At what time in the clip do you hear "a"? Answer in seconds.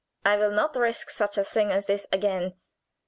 1.37-1.43